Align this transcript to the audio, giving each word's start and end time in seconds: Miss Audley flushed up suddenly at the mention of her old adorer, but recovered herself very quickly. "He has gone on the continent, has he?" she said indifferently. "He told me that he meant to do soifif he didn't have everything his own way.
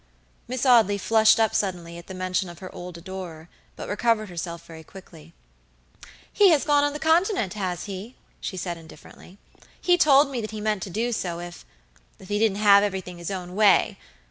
Miss 0.47 0.65
Audley 0.65 0.97
flushed 0.97 1.39
up 1.39 1.53
suddenly 1.53 1.95
at 1.99 2.07
the 2.07 2.15
mention 2.15 2.49
of 2.49 2.57
her 2.57 2.73
old 2.73 2.97
adorer, 2.97 3.49
but 3.75 3.87
recovered 3.87 4.29
herself 4.29 4.65
very 4.65 4.83
quickly. 4.83 5.31
"He 6.33 6.49
has 6.49 6.65
gone 6.65 6.83
on 6.83 6.93
the 6.93 6.97
continent, 6.99 7.53
has 7.53 7.83
he?" 7.83 8.15
she 8.39 8.57
said 8.57 8.77
indifferently. 8.79 9.37
"He 9.79 9.99
told 9.99 10.31
me 10.31 10.41
that 10.41 10.49
he 10.49 10.59
meant 10.59 10.81
to 10.81 10.89
do 10.89 11.09
soifif 11.09 11.65
he 12.17 12.39
didn't 12.39 12.57
have 12.57 12.81
everything 12.81 13.19
his 13.19 13.29
own 13.29 13.53
way. 13.53 13.99